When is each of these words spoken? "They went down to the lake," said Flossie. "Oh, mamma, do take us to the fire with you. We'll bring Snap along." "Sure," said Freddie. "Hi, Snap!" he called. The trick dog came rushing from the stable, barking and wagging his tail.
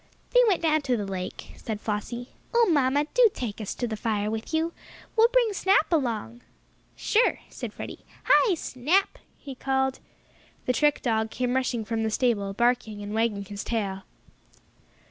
"They 0.31 0.39
went 0.47 0.63
down 0.63 0.81
to 0.81 0.97
the 0.97 1.05
lake," 1.05 1.53
said 1.57 1.79
Flossie. 1.79 2.29
"Oh, 2.55 2.67
mamma, 2.71 3.05
do 3.13 3.29
take 3.35 3.61
us 3.61 3.75
to 3.75 3.87
the 3.87 3.95
fire 3.95 4.31
with 4.31 4.51
you. 4.51 4.73
We'll 5.15 5.27
bring 5.27 5.53
Snap 5.53 5.93
along." 5.93 6.41
"Sure," 6.95 7.37
said 7.49 7.71
Freddie. 7.71 8.03
"Hi, 8.23 8.55
Snap!" 8.55 9.19
he 9.37 9.53
called. 9.53 9.99
The 10.65 10.73
trick 10.73 11.03
dog 11.03 11.29
came 11.29 11.55
rushing 11.55 11.85
from 11.85 12.01
the 12.01 12.09
stable, 12.09 12.51
barking 12.51 13.03
and 13.03 13.13
wagging 13.13 13.45
his 13.45 13.63
tail. 13.63 14.01